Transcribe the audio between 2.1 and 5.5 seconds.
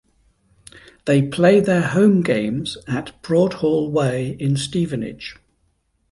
games at Broadhall Way in Stevenage.